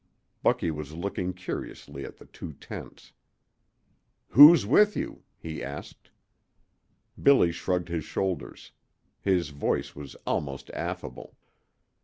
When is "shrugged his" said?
7.51-8.03